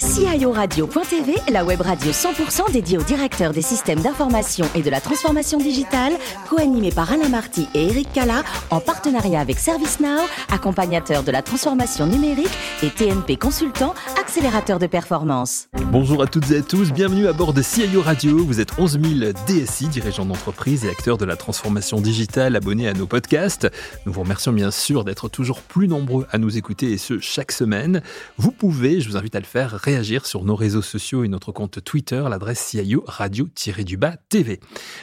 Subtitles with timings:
[0.00, 0.07] guys.
[0.18, 5.58] CIORadio.tv, la web radio 100% dédiée aux directeurs des systèmes d'information et de la transformation
[5.58, 6.12] digitale,
[6.50, 12.06] co-animée par Alain Marty et Eric Cala, en partenariat avec ServiceNow, accompagnateur de la transformation
[12.06, 12.50] numérique
[12.82, 15.68] et TNP Consultant, accélérateur de performance.
[15.92, 18.44] Bonjour à toutes et à tous, bienvenue à bord de CIO Radio.
[18.44, 22.92] Vous êtes 11 000 DSI, dirigeants d'entreprise et acteurs de la transformation digitale, abonnés à
[22.92, 23.68] nos podcasts.
[24.04, 27.52] Nous vous remercions bien sûr d'être toujours plus nombreux à nous écouter et ce chaque
[27.52, 28.02] semaine.
[28.36, 31.52] Vous pouvez, je vous invite à le faire, réagir sur nos réseaux sociaux et notre
[31.52, 34.58] compte Twitter, l'adresse CIO Radio-du-Bas TV.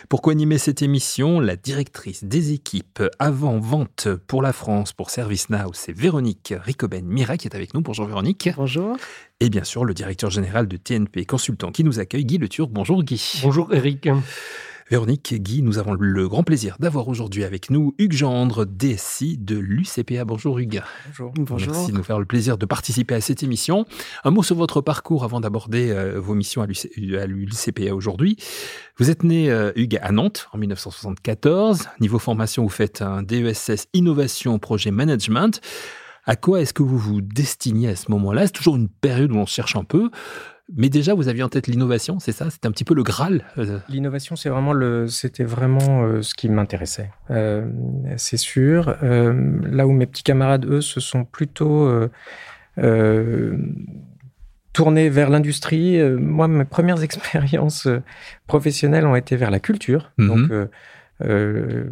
[0.10, 5.96] Pour co-animer cette émission, la directrice des équipes avant-vente pour la France pour ServiceNow, c'est
[5.96, 7.82] Véronique Ricoben-Mira qui est avec nous.
[7.82, 8.50] Bonjour Véronique.
[8.58, 8.98] Bonjour.
[9.40, 12.72] Et bien sûr, le directeur général de TNP Consultant qui nous accueille, Guy Le Turc.
[12.72, 13.42] Bonjour Guy.
[13.44, 14.10] Bonjour Eric.
[14.88, 19.58] Véronique, Guy, nous avons le grand plaisir d'avoir aujourd'hui avec nous Hugues Gendre, DSI de
[19.58, 20.26] l'UCPA.
[20.26, 20.84] Bonjour Hugues.
[21.08, 21.34] Bonjour.
[21.36, 21.74] Bonjour.
[21.74, 23.88] Merci de nous faire le plaisir de participer à cette émission.
[24.24, 28.38] Un mot sur votre parcours avant d'aborder euh, vos missions à l'UCPA aujourd'hui.
[29.00, 31.90] Vous êtes né, euh, Hugues, à Nantes en 1974.
[32.00, 35.62] Niveau formation, vous faites un DESS Innovation Projet Management.
[36.26, 38.46] À quoi est-ce que vous vous destiniez à ce moment-là?
[38.46, 40.12] C'est toujours une période où on cherche un peu.
[40.74, 42.50] Mais déjà, vous aviez en tête l'innovation, c'est ça?
[42.50, 43.78] C'était un petit peu le Graal euh.
[43.88, 47.12] L'innovation, c'est vraiment le, c'était vraiment euh, ce qui m'intéressait.
[47.30, 47.68] Euh,
[48.18, 48.96] c'est sûr.
[49.02, 51.90] là où mes petits camarades, eux, se sont plutôt
[54.74, 57.88] tournés vers l'industrie, moi, mes premières expériences
[58.48, 60.12] professionnelles ont été vers la culture.
[60.18, 60.28] Mhm.
[60.28, 60.70] Donc,
[61.24, 61.86] euh,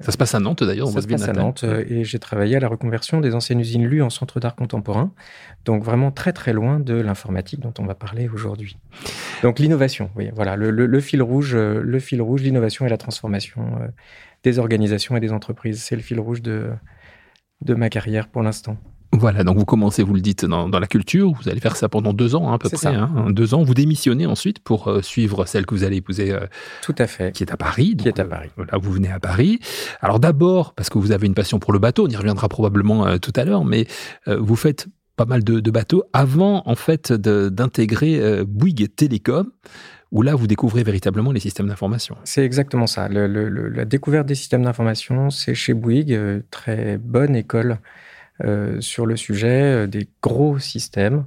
[0.00, 0.88] ça se passe à Nantes d'ailleurs.
[0.88, 3.86] Ça se passe à Nantes euh, et j'ai travaillé à la reconversion des anciennes usines
[3.86, 5.12] LU en centre d'art contemporain.
[5.64, 8.76] Donc vraiment très très loin de l'informatique dont on va parler aujourd'hui.
[9.42, 12.98] Donc l'innovation, oui, voilà, le, le, fil rouge, euh, le fil rouge, l'innovation et la
[12.98, 13.78] transformation
[14.42, 15.82] des organisations et des entreprises.
[15.82, 16.70] C'est le fil rouge de,
[17.60, 18.76] de ma carrière pour l'instant.
[19.18, 22.12] Voilà, donc vous commencez, vous le dites, dans, la culture, vous allez faire ça pendant
[22.12, 22.94] deux ans hein, à peu près.
[22.94, 26.30] Hein, deux ans, vous démissionnez ensuite pour euh, suivre celle que vous allez épouser.
[26.30, 26.46] Euh,
[26.82, 27.32] Tout à fait.
[27.32, 27.96] Qui est à Paris.
[27.96, 28.50] Qui est à Paris.
[28.56, 29.58] voilà, vous venez à Paris.
[30.00, 33.06] Alors d'abord, parce que vous avez une passion pour le bateau, on y reviendra probablement
[33.06, 33.86] euh, tout à l'heure, mais
[34.26, 34.86] vous faites
[35.16, 39.50] pas mal de, bateaux avant en fait d'intégrer Bouygues Télécom
[40.10, 42.16] où là, vous découvrez véritablement les systèmes d'information.
[42.24, 43.08] C'est exactement ça.
[43.08, 47.78] la découverte des systèmes d'information, c'est chez Bouygues, très bonne école
[48.44, 51.24] euh, sur le sujet euh, des gros systèmes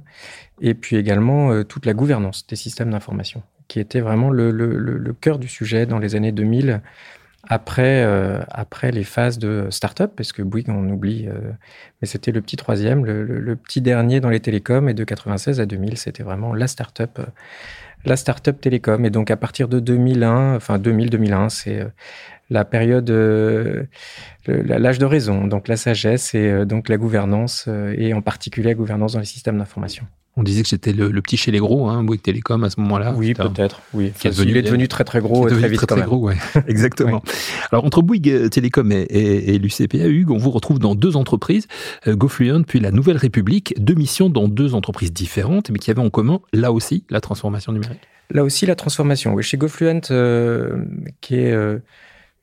[0.62, 5.38] et puis également euh, toute la gouvernance des systèmes d'information, qui était vraiment le, cœur
[5.38, 6.80] du sujet dans les années 2000
[7.48, 8.04] après,
[8.50, 11.26] après les phases de start-up, parce que Bouygues, on oublie,
[12.00, 15.60] mais c'était le petit troisième, le, le, petit dernier dans les télécoms, et de 96
[15.60, 17.18] à 2000, c'était vraiment la start-up
[18.04, 19.04] la start-up télécom.
[19.04, 21.86] Et donc, à partir de 2001, enfin 2000-2001, c'est
[22.52, 23.84] la période, euh,
[24.46, 28.68] l'âge de raison, donc la sagesse et euh, donc la gouvernance, euh, et en particulier
[28.68, 30.04] la gouvernance dans les systèmes d'information.
[30.36, 33.12] On disait que c'était le, petit chez les gros, hein, Bouygues Télécom à ce moment-là.
[33.14, 33.82] Oui, peut-être.
[33.92, 34.12] Oui.
[34.24, 35.76] il est devenu très très gros très vite.
[35.76, 36.36] Très, très gros, ouais.
[36.68, 37.22] Exactement.
[37.70, 41.66] Alors entre Bouygues Télécom et, et, l'UCPA, Hugues, on vous retrouve dans deux entreprises,
[42.08, 46.08] GoFluent puis la Nouvelle République, deux missions dans deux entreprises différentes, mais qui avaient en
[46.08, 47.91] commun là aussi la transformation numérique.
[48.32, 49.34] Là aussi la transformation.
[49.34, 50.00] Oui, chez GoFluent,
[51.20, 51.54] qui est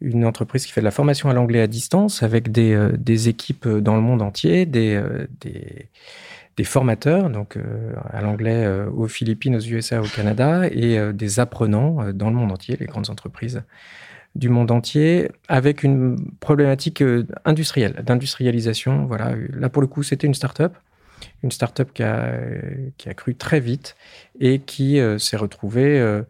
[0.02, 3.68] une entreprise qui fait de la formation à l'anglais à distance avec des, euh, équipes
[3.68, 9.62] dans le monde entier, des, euh, des, formateurs, donc euh, à l'anglais aux Philippines, aux
[9.62, 13.64] USA, au Canada, et des apprenants dans le monde entier, les grandes entreprises
[14.36, 17.02] du monde entier, avec une problématique
[17.46, 19.06] industrielle, d'industrialisation.
[19.06, 20.76] Voilà, là pour le coup, c'était une start-up
[21.44, 22.34] une start-up qui a,
[22.98, 23.96] qui a cru très vite
[24.40, 26.24] et qui s'est retrouvée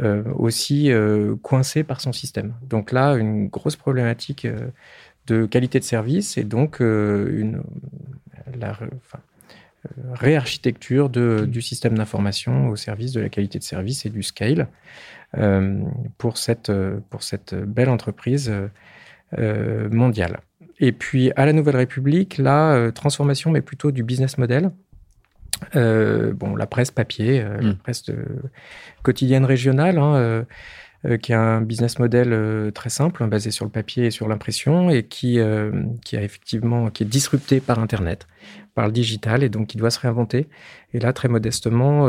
[0.00, 2.52] euh, aussi euh, coincé par son système.
[2.62, 4.68] Donc là, une grosse problématique euh,
[5.28, 7.62] de qualité de service et donc une
[8.58, 8.78] la,
[10.12, 14.68] réarchitecture de, du système d'information au service de la qualité de service et du scale
[16.16, 16.72] pour, cette,
[17.10, 18.50] pour cette belle entreprise
[19.36, 20.40] mondiale.
[20.80, 24.70] Et puis à la Nouvelle République, la transformation, mais plutôt du business model.
[25.76, 27.76] Euh, bon, la presse papier, euh, la hmm.
[27.76, 28.04] presse
[29.02, 30.44] quotidienne régionale, hein,
[31.04, 34.28] euh, qui a un business model très simple, hein, basé sur le papier et sur
[34.28, 35.38] l'impression, et qui,
[36.04, 38.26] qui a effectivement, qui est disrupté par Internet,
[38.74, 40.48] par le digital, et donc qui doit se réinventer.
[40.94, 42.08] Et là, très modestement,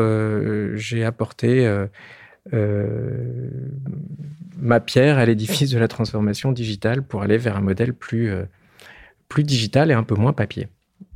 [0.76, 1.72] j'ai apporté
[4.58, 8.34] ma pierre à l'édifice de la transformation digitale pour aller vers un modèle plus,
[9.30, 10.68] plus digital et un peu moins papier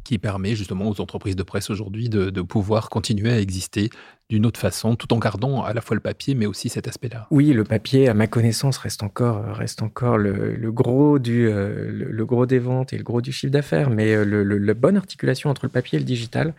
[0.04, 3.90] qui permet justement aux entreprises de presse aujourd'hui de, pouvoir continuer à exister
[4.30, 7.28] d'une autre façon, tout en gardant à la fois le papier, mais aussi cet aspect-là.
[7.32, 12.26] Oui, le papier, à ma connaissance, reste encore, reste encore le, gros, du, euh, le,
[12.26, 15.50] gros des ventes et le gros du chiffre d'affaires, mais euh, le, la bonne articulation
[15.50, 16.54] entre le papier et le digital,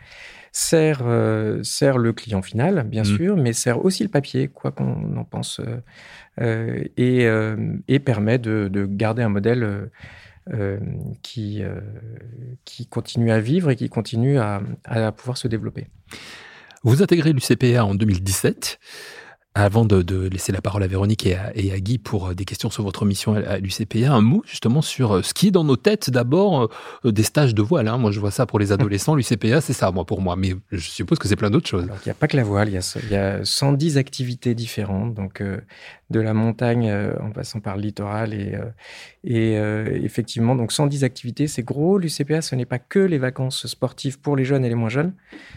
[0.52, 1.02] sert,
[1.62, 3.16] sert le client final, bien mmh.
[3.16, 5.60] sûr, mais sert aussi le papier, quoi qu'on en pense,
[6.40, 7.28] et,
[7.88, 9.90] et, permet de, de, garder un modèle
[11.22, 11.62] qui,
[12.64, 15.86] qui continue à vivre et qui continue à, à pouvoir se développer.
[16.82, 18.78] Vous intégrez l'UCPA en 2017.
[19.56, 22.82] Avant de, laisser la parole à Véronique et à, Guy pour euh, des questions sur
[22.82, 26.10] votre mission à, l'UCPA, un mot justement sur euh, ce qui est dans nos têtes
[26.10, 26.68] d'abord
[27.04, 27.86] euh, des stages de voile.
[27.86, 27.96] Hein.
[27.96, 29.14] Moi, je vois ça pour les adolescents.
[29.14, 30.34] L'UCPA, c'est ça, moi, pour moi.
[30.34, 31.84] Mais je suppose que c'est plein d'autres choses.
[31.84, 32.68] il n'y a pas que la voile.
[32.68, 35.14] Il y a, 110 activités différentes.
[35.14, 35.40] Donc,
[36.10, 38.58] de la montagne en passant par le littoral et,
[39.22, 41.98] et effectivement, donc 110 activités, c'est gros.
[41.98, 45.14] L'UCPA, ce n'est pas que les vacances sportives pour les jeunes et les moins jeunes.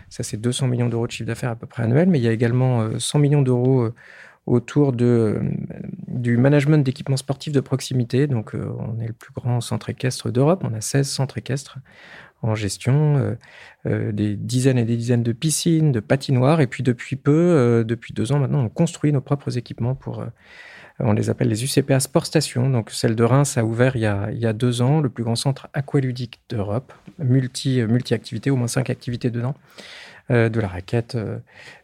[0.09, 2.09] Ça, c'est 200 millions d'euros de chiffre d'affaires à peu près annuel.
[2.09, 3.93] Mais il y a également 100 millions d'euros euh,
[4.45, 5.39] autour de, euh,
[6.07, 8.27] du management d'équipements sportifs de proximité.
[8.27, 10.63] Donc, euh, on est le plus grand centre équestre d'Europe.
[10.63, 11.79] On a 16 centres équestres
[12.43, 13.35] en gestion,
[13.83, 16.61] des dizaines et des dizaines de piscines, de patinoires.
[16.61, 20.23] Et puis, depuis peu, depuis deux ans maintenant, on construit nos propres équipements pour.
[20.99, 22.69] on les appelle les UCPA Sport Station.
[22.69, 25.09] Donc, celle de Reims a ouvert il y a, il y a deux ans, le
[25.09, 29.55] plus grand centre aqualudique d'Europe, multi, multi-activités, au moins cinq activités dedans.
[30.29, 31.37] Euh, de la raquette, euh,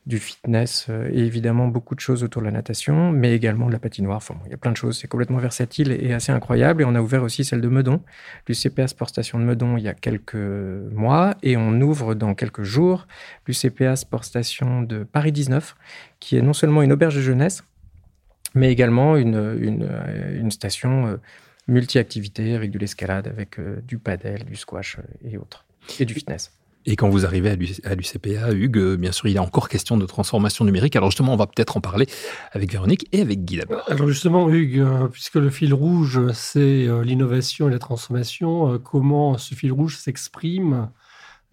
[0.05, 3.71] du fitness euh, et évidemment beaucoup de choses autour de la natation, mais également de
[3.71, 4.17] la patinoire.
[4.17, 4.99] Enfin, il y a plein de choses.
[4.99, 6.81] C'est complètement versatile et assez incroyable.
[6.81, 8.01] Et on a ouvert aussi celle de Meudon,
[8.49, 11.35] l'UCPA Sport Station de Meudon, il y a quelques mois.
[11.41, 13.07] Et on ouvre dans quelques jours
[13.47, 15.77] l'UCPA Sport Station de Paris 19,
[16.19, 17.63] qui est non seulement une auberge de jeunesse,
[18.55, 21.17] mais également une, une, station
[21.69, 25.65] multi-activité avec de l'escalade, avec du padel, du squash et autres,
[25.97, 26.51] et du fitness.
[26.85, 29.97] Et quand vous arrivez à l'UCPA, Hugues, euh, bien sûr, il y a encore question
[29.97, 30.95] de transformation numérique.
[30.95, 32.07] Alors justement, on va peut-être en parler
[32.51, 33.83] avec Véronique et avec Guy d'abord.
[33.89, 39.37] Alors justement, Hugues, euh, puisque le fil rouge, c'est euh, l'innovation et la transformation, comment
[39.37, 40.89] ce fil rouge s'exprime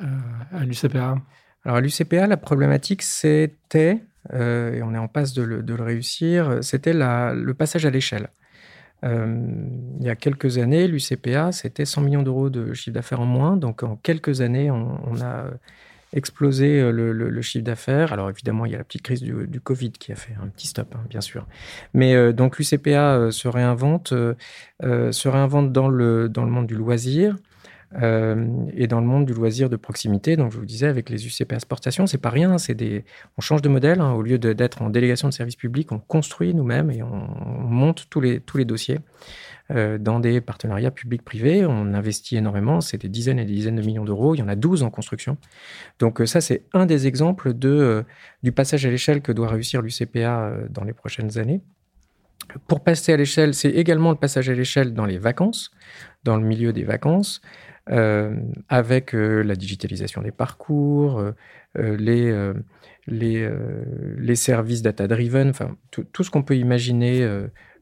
[0.01, 1.19] à l'UCPA
[1.65, 5.83] Alors à l'UCPA, la problématique, c'était, et on est en passe de le, de le
[5.83, 8.31] réussir, c'était le passage à l'échelle.
[9.05, 9.43] Euh,
[9.99, 13.57] il y a quelques années, l'UCPA, c'était 100 millions d'euros de chiffre d'affaires en moins.
[13.57, 15.47] Donc, en quelques années, on, a
[16.13, 18.13] explosé euh, le, chiffre d'affaires.
[18.13, 20.67] Alors, évidemment, il y a la petite crise du, Covid qui a fait un petit
[20.67, 21.47] stop, hein, bien sûr.
[21.95, 27.37] Mais euh, donc, l'UCPA se réinvente, se réinvente dans le, dans le monde du loisir.
[28.01, 31.27] Euh, et dans le monde du loisir de proximité, donc je vous disais, avec les
[31.27, 33.05] UCP Sportation, c'est pas rien, c'est des,
[33.37, 34.01] on change de modèle.
[34.01, 34.13] Hein.
[34.13, 37.29] au lieu d'être en délégation de service public, on construit nous-mêmes et on,
[37.71, 38.99] monte tous les, tous les dossiers
[39.71, 41.67] euh, dans des partenariats publics-privés.
[41.67, 44.35] On investit énormément, c'est des dizaines et des dizaines de millions d'euros.
[44.35, 45.37] Il y en a 12 en construction.
[45.99, 48.05] Donc euh, ça, c'est un des exemples de,
[48.43, 51.61] du passage à l'échelle que doit réussir l'UCPA dans les prochaines années.
[52.67, 55.71] Pour passer à l'échelle, c'est également le passage à l'échelle dans les vacances,
[56.25, 57.41] dans le milieu des vacances.
[57.91, 58.37] Euh,
[58.69, 61.19] avec euh, la digitalisation des parcours,
[61.77, 61.97] euh,
[63.09, 67.27] les, services data-driven, enfin, tout, ce qu'on peut imaginer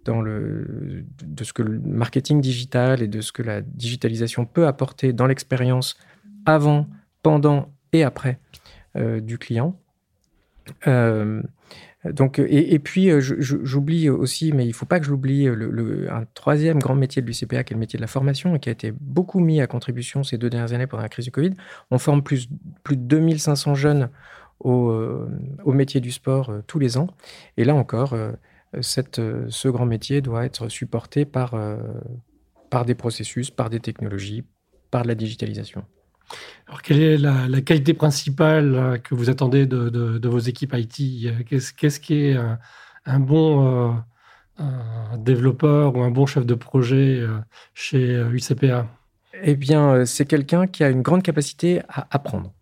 [0.05, 4.66] dans le, de ce que le marketing digital et de ce que la digitalisation peut
[4.66, 5.99] apporter dans l'expérience
[6.46, 6.87] avant,
[7.22, 8.38] pendant et après
[8.94, 9.78] du client.
[12.12, 16.25] Donc, et, puis, euh, j'oublie aussi, mais il ne faut pas que j'oublie le, un
[16.34, 18.72] troisième grand métier de l'UCPA, qui est le métier de la formation, et qui a
[18.72, 21.55] été beaucoup mis à contribution ces deux dernières années pendant la crise du Covid.
[21.90, 22.49] On forme plus,
[22.82, 24.10] plus de 2500 jeunes
[24.60, 25.28] au, euh,
[25.64, 27.09] au métier du sport euh, tous les ans.
[27.56, 28.16] Et là encore,
[28.80, 31.54] cette, ce grand métier doit être supporté par,
[32.71, 34.44] par des processus, par des technologies,
[34.90, 35.85] par de la digitalisation.
[36.66, 42.00] Alors, quelle est la, qualité principale euh, que vous attendez de, vos équipes IT Qu'est-ce
[42.00, 42.37] qui est
[43.06, 43.97] un, bon
[44.61, 44.64] euh,
[45.16, 47.38] développeur ou un bon chef de projet euh,
[47.75, 48.87] chez UCPA
[49.42, 52.52] Eh bien, c'est quelqu'un qui a une grande capacité à apprendre.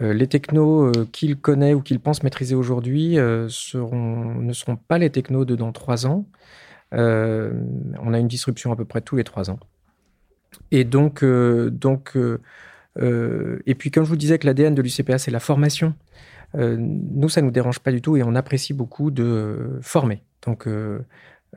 [0.00, 5.56] les technos qu'il connaît ou qu'il pense maîtriser aujourd'hui ne seront pas les technos de
[5.56, 6.26] dans trois ans.
[6.92, 9.58] on a une disruption à peu près tous les trois ans.
[10.70, 12.40] Et donc, donc euh,
[13.00, 15.94] et puis, comme je vous disais que l'ADN de l'UCPA, c'est la formation,
[16.54, 20.22] euh, nous, ça ne nous dérange pas du tout et on apprécie beaucoup de former.
[20.46, 21.00] Donc, euh,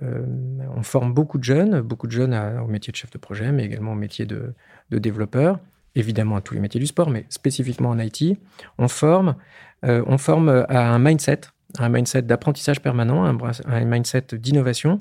[0.01, 3.65] on forme beaucoup de jeunes, beaucoup de jeunes au métier de chef de projet, mais
[3.65, 4.53] également au métier de,
[4.91, 5.59] développeur,
[5.95, 8.37] évidemment à tous les métiers du sport, mais spécifiquement en IT.
[8.77, 9.35] On forme,
[9.83, 11.41] on forme à un mindset,
[11.79, 14.99] un mindset d'apprentissage permanent, un mindset d'innovation,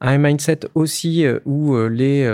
[0.00, 2.28] un mindset aussi où les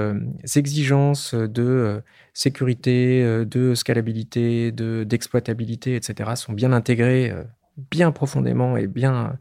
[0.55, 2.03] exigences de
[2.35, 7.45] sécurité, euh, de scalabilité, de, d'exploitabilité, etc., sont bien intégrés, euh,
[7.91, 9.39] bien profondément et bien,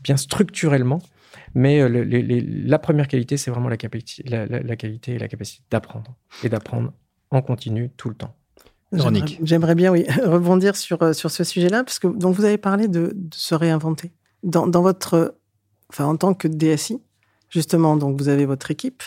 [0.00, 1.00] bien structurellement.
[1.54, 3.76] Mais euh, la première qualité, c'est vraiment la,
[4.46, 6.92] la, qualité et la capacité d'apprendre, et d'apprendre
[7.30, 8.34] en continu tout le temps.
[9.42, 13.12] J'aimerais bien, oui, rebondir sur, sur ce sujet-là, parce que donc vous avez parlé de,
[13.14, 14.12] de se réinventer.
[14.42, 15.36] Dans, dans, votre,
[15.88, 17.00] enfin, en tant que DSI,
[17.50, 19.02] justement, donc vous avez votre équipe,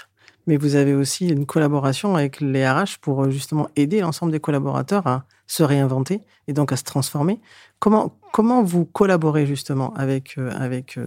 [0.48, 5.06] mais vous avez aussi une collaboration avec les RH pour justement aider l'ensemble des collaborateurs
[5.08, 7.40] à se réinventer et donc à se transformer.
[7.80, 11.00] Comment, comment vous collaborez justement avec, avec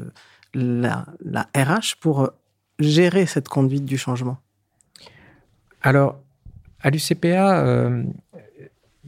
[0.55, 2.31] la, la RH pour
[2.79, 4.39] gérer cette conduite du changement?
[5.83, 6.19] Alors,
[6.81, 8.05] à l'UCPA, euh,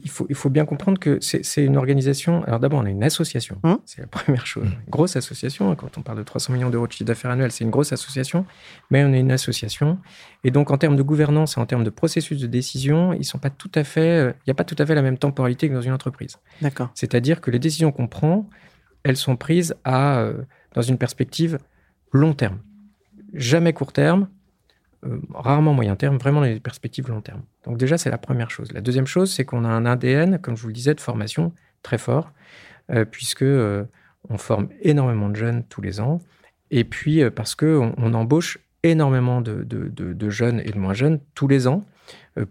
[0.03, 2.43] il, faut, il faut bien comprendre que c'est une organisation.
[2.43, 3.59] Alors, d'abord, on a une association.
[3.63, 3.79] Hum.
[3.85, 4.65] c'est la première chose.
[4.65, 5.71] Une grosse association.
[5.71, 7.93] Hein, quand on parle de 300 millions d'euros de chiffre d'affaires annuel, c'est une grosse
[7.93, 8.45] association.
[8.91, 9.97] Mais on est une association.
[10.43, 13.39] Et donc, en termes de gouvernance et en termes de processus de décision, ils sont
[13.39, 14.19] pas tout à fait.
[14.19, 16.37] Euh, il n'y a pas tout à fait la même temporalité que dans une entreprise.
[16.61, 16.89] D'accord.
[16.93, 18.49] C'est-à-dire que les décisions qu'on prend,
[19.03, 20.33] elles sont prises à, euh,
[20.73, 21.57] dans une perspective
[22.11, 22.59] long terme
[23.35, 24.27] jamais court terme,
[25.05, 27.41] euh, rarement moyen terme, vraiment les perspectives long terme.
[27.65, 28.71] Donc déjà, c'est la première chose.
[28.71, 31.51] La deuxième chose, c'est qu'on a un ADN, comme je vous le disais, de formation
[31.83, 32.31] très fort,
[32.91, 33.83] euh, puisque euh,
[34.29, 36.19] on forme énormément de jeunes tous les ans,
[36.71, 41.67] et puis parce qu'on on embauche énormément de, jeunes et de moins jeunes tous les
[41.67, 41.83] ans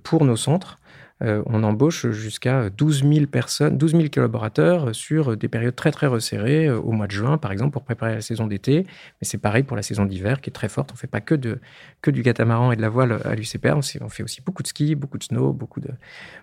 [0.04, 0.78] pour nos centres.
[1.24, 6.06] Euh, on embauche jusqu'à 12 000 personnes, 12 000 collaborateurs sur des périodes très très
[6.06, 8.84] resserrées, euh, au mois de juin par exemple, pour préparer la saison d'été.
[9.20, 10.90] Mais c'est pareil pour la saison d'hiver qui est très forte.
[10.92, 11.58] On ne fait pas que, de,
[12.02, 14.94] que du catamaran et de la voile à l'UCPR, on, fait aussi beaucoup de ski,
[14.94, 15.90] beaucoup de snow, beaucoup de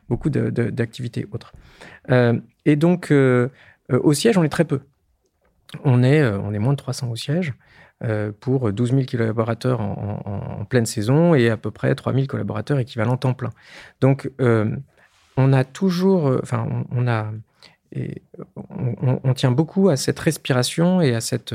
[0.10, 1.54] beaucoup d'activités autres.
[2.10, 3.14] Euh, et donc
[3.90, 4.82] au siège, on est très peu.
[5.84, 7.54] On est, on est moins de 300 au siège.
[8.04, 12.80] Euh, pour 12 000 collaborateurs en, pleine saison et à peu près 3 000 collaborateurs
[12.80, 13.52] équivalents temps plein.
[14.00, 14.76] Donc, euh,
[15.38, 17.32] on a toujours, euh, enfin, on, a,
[19.24, 21.54] on, tient beaucoup à cette respiration et à, cette,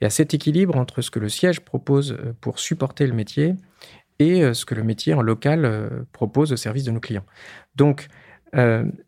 [0.00, 3.54] et à cet équilibre entre ce que le siège propose pour supporter le métier
[4.18, 7.26] et ce que le métier en local propose au service de nos clients.
[7.76, 8.08] Donc,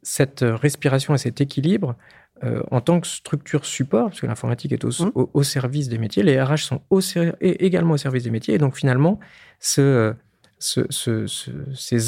[0.03, 1.97] cette respiration et cet équilibre,
[2.45, 5.43] euh, en tant que structure support, parce que l'informatique est au, mmh.
[5.43, 6.83] service des métiers, les RH sont
[7.41, 8.55] également au service des métiers.
[8.55, 9.19] Et donc finalement,
[9.59, 10.13] ces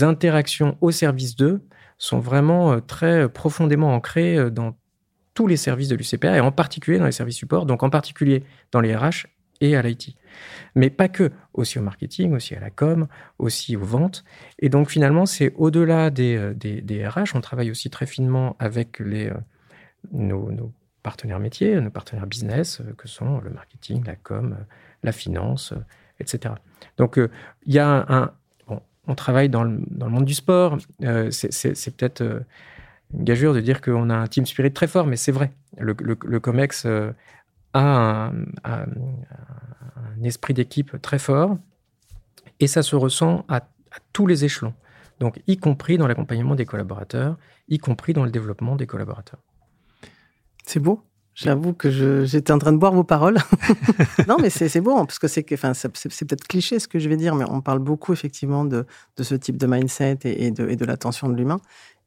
[0.03, 1.63] interactions au service d'eux
[1.97, 4.77] sont vraiment euh, très profondément ancrées euh, dans
[5.33, 8.45] tous les services de l'UCPA et en particulier dans les services support, donc en particulier
[8.71, 9.29] dans les RH
[9.63, 10.15] et à l'IT.
[10.75, 13.09] Mais pas que, aussi au marketing, aussi à la com,
[13.39, 14.25] aussi aux ventes.
[14.59, 19.33] Et donc finalement, c'est au-delà des, des, RH, on travaille aussi très finement avec les
[20.13, 24.65] nos, partenaires métiers, nos partenaires business, euh, que sont le marketing, la com, euh,
[25.03, 25.81] la finance, euh,
[26.21, 26.55] etc.
[26.97, 27.19] Donc,
[27.65, 28.33] il y a un.
[28.67, 30.79] bon, on travaille dans le, dans le, monde du sport.
[31.31, 32.45] c'est peut-être
[33.15, 35.53] une gageure de dire qu'on a un team spirit très fort, mais c'est vrai.
[35.79, 37.15] Le, le, COMEX a
[37.75, 38.33] un,
[38.65, 38.87] un,
[40.25, 41.57] esprit d'équipe très fort
[42.59, 44.75] et ça se ressent à, à tous les échelons.
[45.21, 47.37] Donc, y compris dans l'accompagnement des collaborateurs,
[47.69, 49.41] y compris dans le développement des collaborateurs.
[50.69, 51.01] C'est beau.
[51.35, 53.39] J'avoue que j'étais en train de boire vos paroles.
[54.29, 57.09] non, mais c'est beau, hein, parce que c'est enfin, c'est peut-être cliché ce que je
[57.09, 58.85] vais dire, mais on parle beaucoup effectivement de,
[59.17, 61.61] de ce type de mindset et, de, et de l'attention de l'humain.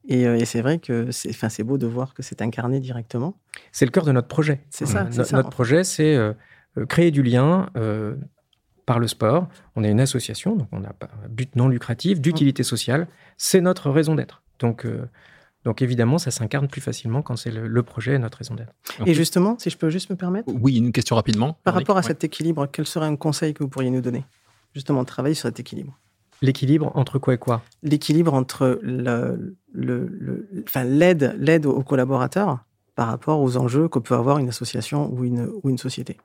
[0.08, 3.36] Et, euh, et c'est vrai que c'est enfin, beau de voir que c'est incarné directement.
[3.72, 4.62] C'est le cœur de notre projet.
[4.70, 6.34] C'est ça, ça, Notre projet, c'est euh,
[6.78, 7.70] euh, créer du lien
[8.86, 9.48] par le sport.
[9.76, 13.08] On est une association, donc on n'a pas un but non lucratif, d'utilité sociale.
[13.38, 14.44] C'est notre raison d'être.
[14.60, 14.86] Donc,
[15.64, 18.74] donc évidemment, ça s'incarne plus facilement quand c'est le, projet et notre raison d'être.
[19.06, 21.58] Et justement, si je peux juste me permettre Oui, une question rapidement.
[21.64, 24.26] Par rapport à cet équilibre, quel serait un conseil que vous pourriez nous donner
[24.74, 25.98] Justement, travailler sur cet équilibre?
[26.42, 27.62] L'équilibre entre quoi et quoi?
[27.84, 32.66] L'équilibre entre le, le, enfin, l'aide, l'aide aux collaborateurs
[32.96, 36.18] par rapport aux enjeux que peut avoir une association ou une, ou une société.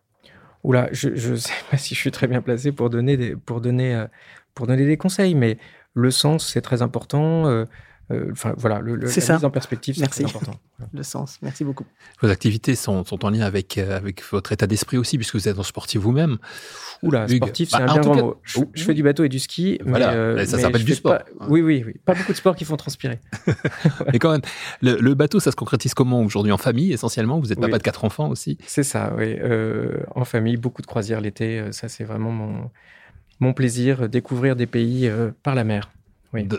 [0.65, 3.61] Oula, je ne sais pas si je suis très bien placé pour donner des, pour
[3.61, 4.07] donner, euh,
[4.55, 5.59] pour donner des conseils, mais
[5.93, 7.47] le sens, c'est très important.
[7.47, 7.67] Euh,
[8.11, 10.55] enfin, voilà, le, la mise en perspective, c'est important.
[10.93, 11.85] Le sens, merci beaucoup.
[12.21, 15.49] Vos activités sont, sont en lien avec, euh, avec votre état d'esprit aussi, puisque vous
[15.49, 16.39] êtes un sportif vous-même.
[17.03, 18.41] Oula, sportif, c'est bah, un bien grand mot.
[18.45, 19.79] Je, fais du bateau et du ski.
[19.85, 21.19] Voilà, euh, ça s'appelle du sport.
[21.49, 21.95] oui, oui, oui.
[22.05, 23.21] Pas beaucoup de sports qui font transpirer.
[24.13, 24.43] mais quand même,
[24.83, 26.53] le, bateau, ça se concrétise comment aujourd'hui?
[26.53, 27.41] En famille, essentiellement?
[27.41, 28.59] Vous êtes papa de quatre enfants aussi?
[28.67, 29.37] C'est ça, oui.
[30.15, 31.73] en famille, beaucoup de croisières l'été.
[31.73, 32.71] Ça, c'est vraiment mon,
[33.41, 35.11] mon plaisir, découvrir des pays
[35.43, 35.91] par la mer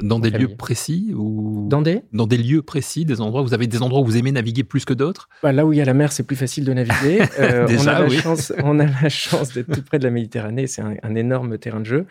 [0.02, 3.68] dans des lieux précis ou dans des dans des lieux précis, des endroits vous avez
[3.68, 5.30] des endroits où vous aimez naviguer plus que d'autres?
[5.44, 7.22] Bah, Là où il y a la mer, c'est plus facile de naviguer.
[7.40, 10.66] Euh, on, a la chance, on a la chance d'être tout près de la Méditerranée,
[10.66, 12.06] c'est un, énorme terrain de jeu.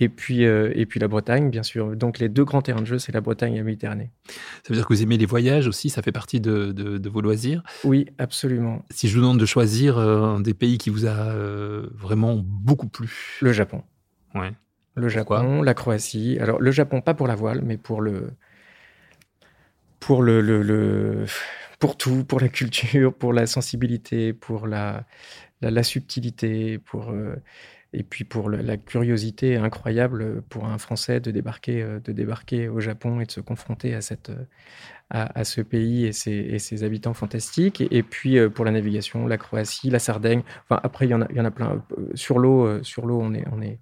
[0.00, 1.94] Et puis, euh, et puis la Bretagne, bien sûr.
[1.94, 4.10] Donc les deux grands terrains de jeu, c'est la Bretagne et la Méditerranée.
[4.26, 7.20] Ça veut dire que vous aimez les voyages aussi, ça fait partie de, de, vos
[7.20, 7.62] loisirs?
[7.84, 8.84] Oui, absolument.
[8.90, 11.34] Si je vous demande de choisir euh, un des pays qui vous a
[11.92, 13.38] vraiment beaucoup plu?
[13.40, 13.82] Le Japon.
[14.34, 14.52] Ouais.
[14.96, 16.38] Le Japon, la Croatie.
[16.40, 18.30] Alors, le Japon, pas pour la voile, mais pour le.
[20.00, 21.26] pour le, le,
[21.80, 25.04] pour tout, pour la culture, pour la sensibilité, pour la,
[25.60, 27.12] la, subtilité, pour
[27.92, 33.20] et puis pour la curiosité incroyable pour un Français de débarquer, de débarquer au Japon
[33.20, 34.32] et de se confronter à, cette,
[35.10, 37.82] à, ce pays et ses, ses, habitants fantastiques.
[37.90, 40.42] Et, puis pour la navigation, la Croatie, la Sardaigne.
[40.64, 41.84] Enfin, après, il y en a, il y en a plein.
[42.14, 43.78] Sur l'eau, sur l'eau, on est, on est,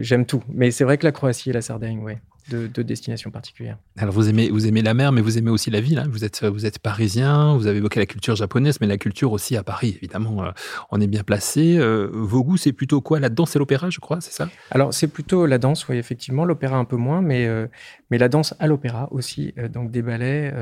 [0.00, 0.42] j'aime tout.
[0.48, 3.78] Mais c'est vrai que la Croatie et la Sardaigne, ouais de, destinations particulières.
[3.96, 5.98] Alors vous aimez, vous aimez la mer, mais vous aimez aussi la ville.
[5.98, 6.06] Hein.
[6.08, 9.56] Vous, êtes, vous êtes parisien, vous avez évoqué la culture japonaise, mais la culture aussi
[9.56, 10.50] à Paris, évidemment, euh,
[10.90, 11.76] on est bien placé.
[11.76, 13.18] Euh, vos goûts, c'est plutôt quoi?
[13.18, 14.48] La danse et l'opéra, je crois, c'est ça?
[14.70, 16.44] Alors c'est plutôt la danse, oui, effectivement.
[16.44, 17.66] L'opéra un peu moins, mais, euh,
[18.10, 19.54] mais la danse à l'opéra aussi.
[19.72, 20.52] donc des ballets,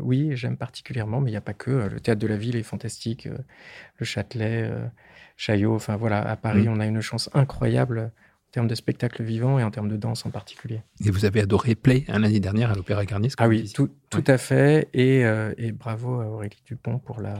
[0.00, 1.70] oui, j'aime particulièrement, mais il n'y a pas que.
[1.70, 3.28] Le théâtre de la ville est fantastique,
[3.96, 4.70] le Châtelet,
[5.40, 6.72] Chaillot, enfin voilà, à Paris, mmh.
[6.72, 8.12] on a une chance incroyable
[8.50, 10.82] en termes de spectacle vivant et en termes de danse en particulier.
[11.02, 14.24] Et vous avez adoré Play hein, l'année dernière à l'Opéra Garnier Ah oui, tout, tout
[14.26, 14.88] à fait.
[14.92, 17.38] Et, euh, et, bravo à Aurélie Dupont pour la,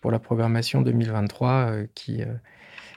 [0.00, 2.26] pour la programmation 2023 euh, qui, euh,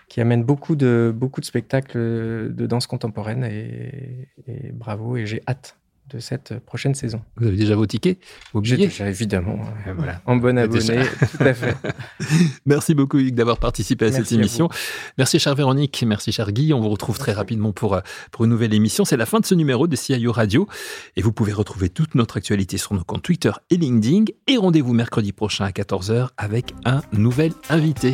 [0.07, 3.43] qui amène beaucoup de, beaucoup de spectacles de danse contemporaine.
[3.45, 5.79] Et, et bravo, et j'ai hâte
[6.09, 7.21] de cette prochaine saison.
[7.37, 8.19] Vous avez déjà vos tickets
[8.61, 9.59] J'ai déjà, évidemment.
[9.95, 10.21] voilà.
[10.25, 11.75] En bon abonné, tout à fait.
[12.65, 14.69] merci beaucoup, Hugues, d'avoir participé à cette émission.
[15.17, 16.03] merci, chère Véronique.
[16.07, 16.73] Merci, cher Guy.
[16.73, 19.05] On vous retrouve très rapidement pour, euh, pour une nouvelle émission.
[19.05, 20.67] C'est la fin de ce numéro de CIO Radio.
[21.15, 24.25] Et vous pouvez retrouver toute notre actualité sur nos comptes Twitter et LinkedIn.
[24.47, 28.13] Et rendez-vous mercredi prochain à 14h avec un nouvel invité.